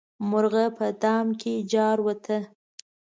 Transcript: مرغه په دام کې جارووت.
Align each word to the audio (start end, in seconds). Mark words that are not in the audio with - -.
مرغه 0.29 0.65
په 0.77 0.85
دام 1.03 1.27
کې 1.41 1.53
جارووت. 1.71 2.25